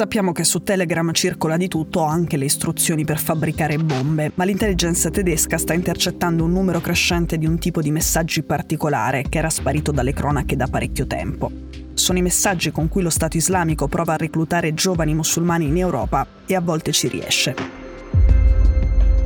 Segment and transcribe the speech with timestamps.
[0.00, 5.10] Sappiamo che su Telegram circola di tutto, anche le istruzioni per fabbricare bombe, ma l'intelligenza
[5.10, 9.92] tedesca sta intercettando un numero crescente di un tipo di messaggi particolare che era sparito
[9.92, 11.50] dalle cronache da parecchio tempo.
[11.92, 16.26] Sono i messaggi con cui lo Stato islamico prova a reclutare giovani musulmani in Europa
[16.46, 17.79] e a volte ci riesce.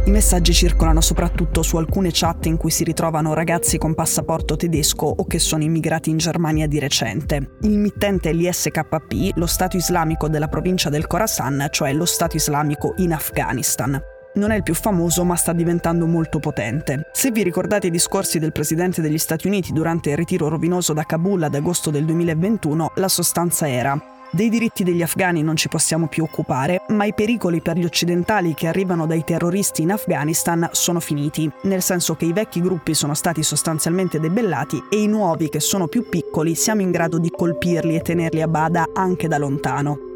[0.06, 5.06] I messaggi circolano soprattutto su alcune chat in cui si ritrovano ragazzi con passaporto tedesco
[5.06, 7.52] o che sono immigrati in Germania di recente.
[7.62, 12.92] Il mittente è l'ISKP, lo Stato islamico della provincia del Khorasan, cioè lo Stato islamico
[12.98, 13.98] in Afghanistan.
[14.34, 17.08] Non è il più famoso, ma sta diventando molto potente.
[17.12, 21.04] Se vi ricordate i discorsi del presidente degli Stati Uniti durante il ritiro rovinoso da
[21.04, 23.98] Kabul ad agosto del 2021, la sostanza era
[24.30, 28.54] dei diritti degli afghani non ci possiamo più occupare, ma i pericoli per gli occidentali
[28.54, 33.14] che arrivano dai terroristi in Afghanistan sono finiti, nel senso che i vecchi gruppi sono
[33.14, 37.94] stati sostanzialmente debellati e i nuovi, che sono più piccoli, siamo in grado di colpirli
[37.94, 40.12] e tenerli a bada anche da lontano.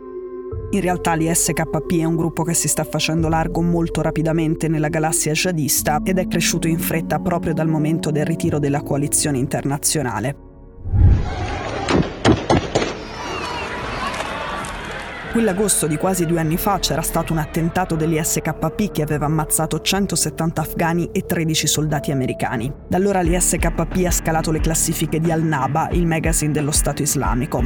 [0.71, 5.33] In realtà l'ISKP è un gruppo che si sta facendo largo molto rapidamente nella galassia
[5.33, 10.48] jihadista ed è cresciuto in fretta proprio dal momento del ritiro della coalizione internazionale.
[15.31, 20.61] Quell'agosto di quasi due anni fa c'era stato un attentato dell'ISKP che aveva ammazzato 170
[20.63, 22.73] afghani e 13 soldati americani.
[22.89, 27.63] Da allora l'ISKP ha scalato le classifiche di Al-Naba, il magazine dello Stato islamico.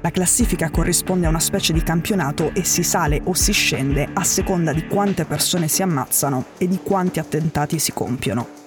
[0.00, 4.22] La classifica corrisponde a una specie di campionato e si sale o si scende a
[4.22, 8.59] seconda di quante persone si ammazzano e di quanti attentati si compiono.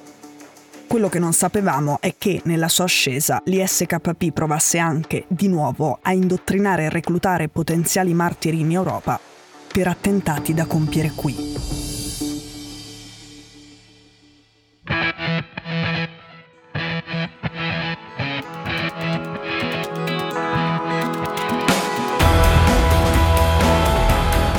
[0.87, 6.13] Quello che non sapevamo è che nella sua ascesa l'ISKP provasse anche, di nuovo, a
[6.13, 9.19] indottrinare e reclutare potenziali martiri in Europa
[9.71, 11.35] per attentati da compiere qui.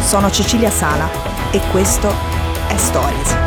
[0.00, 1.09] Sono Cecilia Sala
[1.50, 2.09] e questo
[2.69, 3.44] è Stories.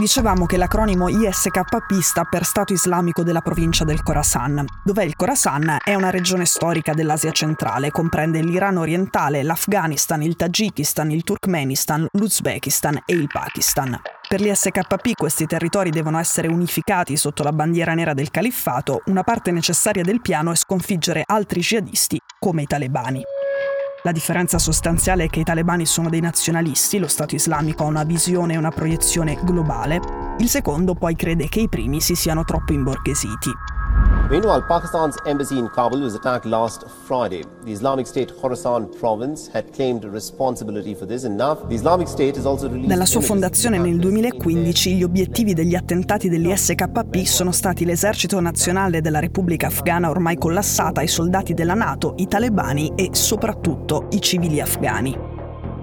[0.00, 5.76] Dicevamo che l'acronimo ISKP sta per Stato Islamico della provincia del Khorasan, dove il Khorasan
[5.84, 13.02] è una regione storica dell'Asia centrale, comprende l'Iran orientale, l'Afghanistan, il Tagikistan, il Turkmenistan, l'Uzbekistan
[13.04, 14.00] e il Pakistan.
[14.26, 19.50] Per l'ISKP questi territori devono essere unificati sotto la bandiera nera del califfato, una parte
[19.50, 23.22] necessaria del piano è sconfiggere altri jihadisti come i talebani.
[24.02, 28.04] La differenza sostanziale è che i talebani sono dei nazionalisti, lo Stato islamico ha una
[28.04, 30.00] visione e una proiezione globale,
[30.38, 33.50] il secondo poi crede che i primi si siano troppo imborghesiti.
[34.30, 37.42] Meanwhile, Pakistan's embassy in Kabul was attacked last Friday.
[37.64, 42.36] The Islamic State Khorasan province had claimed responsibility for this and now the Islamic State
[42.36, 47.84] has also released Dalla sua fondazione nel 2015 gli obiettivi degli attentati dell'ISKP sono stati
[47.84, 54.06] l'esercito nazionale della Repubblica Afghana ormai collassata, i soldati della NATO, i talebani e soprattutto
[54.10, 55.29] i civili afghani.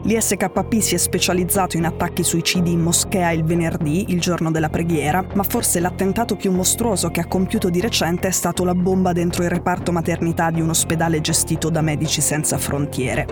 [0.08, 5.22] L'ISKP si è specializzato in attacchi suicidi in moschea il venerdì, il giorno della preghiera,
[5.34, 9.44] ma forse l'attentato più mostruoso che ha compiuto di recente è stato la bomba dentro
[9.44, 13.26] il reparto maternità di un ospedale gestito da Medici Senza Frontiere.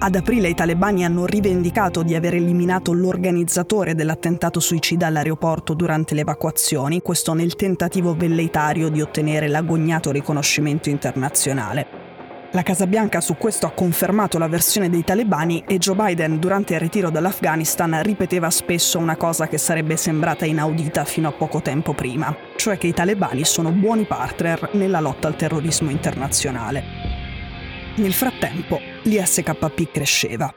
[0.00, 6.20] Ad aprile i talebani hanno rivendicato di aver eliminato l'organizzatore dell'attentato suicida all'aeroporto durante le
[6.20, 12.03] evacuazioni, questo nel tentativo velleitario di ottenere l'agognato riconoscimento internazionale.
[12.54, 16.74] La Casa Bianca su questo ha confermato la versione dei talebani e Joe Biden durante
[16.74, 21.94] il ritiro dall'Afghanistan ripeteva spesso una cosa che sarebbe sembrata inaudita fino a poco tempo
[21.94, 26.84] prima, cioè che i talebani sono buoni partner nella lotta al terrorismo internazionale.
[27.96, 30.54] Nel frattempo l'ISKP cresceva.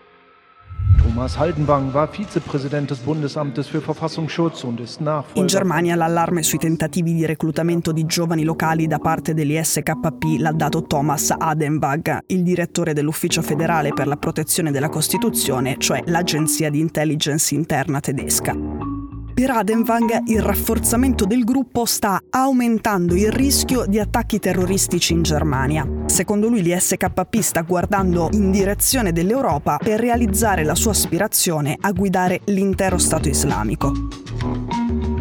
[1.17, 5.41] Thomas Haldenwang war Vizepräsident des Bundesamtes für Verfassungsschutz und ist Nachfolger.
[5.41, 10.83] In Germania l'allarme sui tentativi di reclutamento di giovani locali da parte dell'ISKP l'ha dato
[10.83, 17.55] Thomas Adenwag, il direttore dell'Ufficio federale per la protezione della Costituzione, cioè l'agenzia di intelligence
[17.55, 18.96] interna tedesca.
[19.37, 25.87] Per Adenwang il rafforzamento del gruppo sta aumentando il rischio di attacchi terroristici in Germania.
[26.07, 32.41] Secondo lui l'ISKP sta guardando in direzione dell'Europa per realizzare la sua aspirazione a guidare
[32.45, 33.93] l'intero Stato islamico.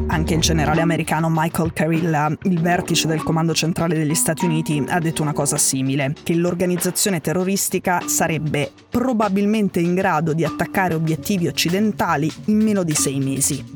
[0.06, 4.98] Anche il generale americano Michael Carilla, il vertice del Comando Centrale degli Stati Uniti, ha
[4.98, 12.32] detto una cosa simile, che l'organizzazione terroristica sarebbe probabilmente in grado di attaccare obiettivi occidentali
[12.46, 13.75] in meno di sei mesi.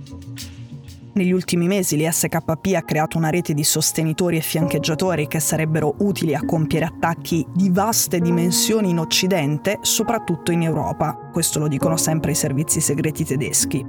[1.13, 6.35] Negli ultimi mesi l'ISKP ha creato una rete di sostenitori e fiancheggiatori che sarebbero utili
[6.37, 11.31] a compiere attacchi di vaste dimensioni in Occidente, soprattutto in Europa.
[11.33, 13.85] Questo lo dicono sempre i servizi segreti tedeschi.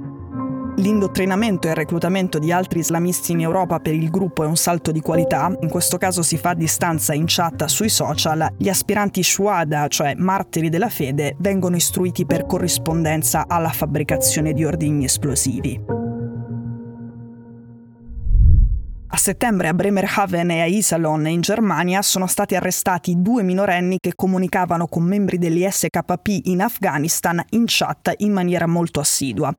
[0.76, 4.90] L'indottrinamento e il reclutamento di altri islamisti in Europa per il gruppo è un salto
[4.90, 9.22] di qualità, in questo caso si fa a distanza in chat sui social, gli aspiranti
[9.22, 16.01] shuada, cioè martiri della fede, vengono istruiti per corrispondenza alla fabbricazione di ordigni esplosivi.
[19.22, 24.88] Settembre a Bremerhaven e a Iserlohn in Germania sono stati arrestati due minorenni che comunicavano
[24.88, 29.56] con membri dell'ISKP in Afghanistan in chat in maniera molto assidua.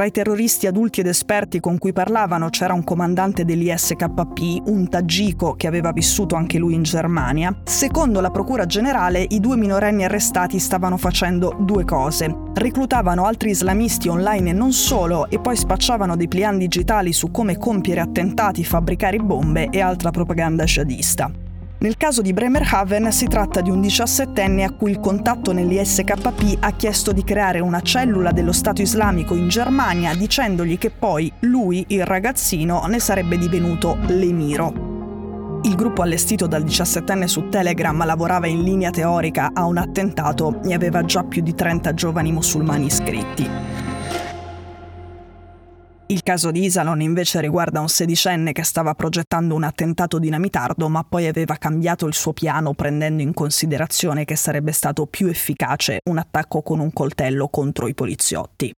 [0.00, 5.52] Tra i terroristi adulti ed esperti con cui parlavano c'era un comandante dell'ISKP, un tagiko
[5.52, 7.54] che aveva vissuto anche lui in Germania.
[7.64, 12.34] Secondo la Procura Generale, i due minorenni arrestati stavano facendo due cose.
[12.54, 17.58] Reclutavano altri islamisti online e non solo, e poi spacciavano dei pliant digitali su come
[17.58, 21.49] compiere attentati, fabbricare bombe e altra propaganda jihadista.
[21.82, 26.72] Nel caso di Bremerhaven si tratta di un 17enne a cui il contatto nell'ISKP ha
[26.72, 32.04] chiesto di creare una cellula dello Stato islamico in Germania dicendogli che poi lui, il
[32.04, 35.60] ragazzino, ne sarebbe divenuto l'emiro.
[35.62, 40.74] Il gruppo allestito dal 17enne su Telegram lavorava in linea teorica a un attentato e
[40.74, 43.89] aveva già più di 30 giovani musulmani iscritti.
[46.10, 51.04] Il caso di Isalon invece riguarda un sedicenne che stava progettando un attentato dinamitardo ma
[51.04, 56.18] poi aveva cambiato il suo piano prendendo in considerazione che sarebbe stato più efficace un
[56.18, 58.72] attacco con un coltello contro i poliziotti.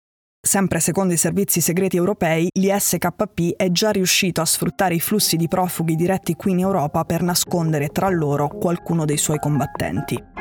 [0.46, 5.48] Sempre secondo i servizi segreti europei, l'ISKP è già riuscito a sfruttare i flussi di
[5.48, 10.41] profughi diretti qui in Europa per nascondere tra loro qualcuno dei suoi combattenti.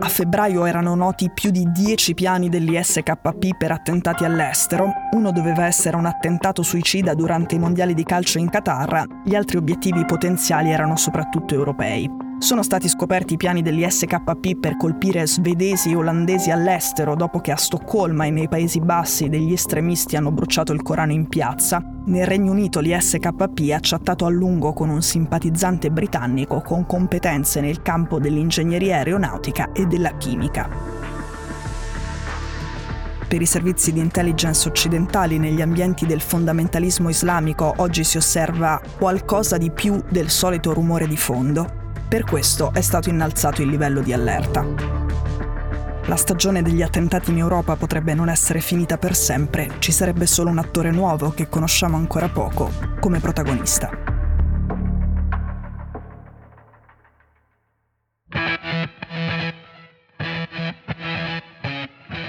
[0.00, 4.92] A febbraio erano noti più di 10 piani dell'ISKP per attentati all'estero.
[5.10, 9.56] Uno doveva essere un attentato suicida durante i mondiali di calcio in Qatar, gli altri
[9.56, 12.08] obiettivi potenziali erano soprattutto europei.
[12.38, 17.56] Sono stati scoperti i piani dell'ISKP per colpire svedesi e olandesi all'estero dopo che a
[17.56, 21.97] Stoccolma e nei Paesi Bassi degli estremisti hanno bruciato il Corano in piazza.
[22.08, 27.82] Nel Regno Unito l'ISKP ha chattato a lungo con un simpatizzante britannico con competenze nel
[27.82, 30.70] campo dell'ingegneria aeronautica e della chimica.
[33.28, 39.58] Per i servizi di intelligence occidentali negli ambienti del fondamentalismo islamico oggi si osserva qualcosa
[39.58, 41.92] di più del solito rumore di fondo.
[42.08, 44.97] Per questo è stato innalzato il livello di allerta.
[46.08, 50.48] La stagione degli attentati in Europa potrebbe non essere finita per sempre, ci sarebbe solo
[50.48, 53.90] un attore nuovo che conosciamo ancora poco come protagonista.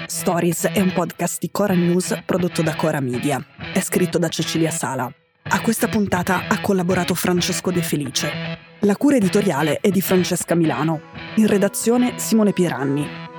[0.04, 3.42] Stories è un podcast di Cora News prodotto da Cora Media.
[3.72, 5.10] È scritto da Cecilia Sala.
[5.42, 8.30] A questa puntata ha collaborato Francesco De Felice.
[8.80, 11.00] La cura editoriale è di Francesca Milano.
[11.36, 13.19] In redazione Simone Pieranni.